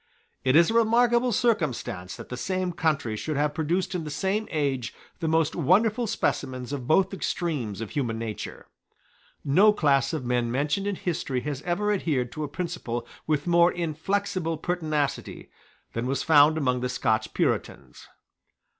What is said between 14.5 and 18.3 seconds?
pertinacity than was found among the Scotch Puritans.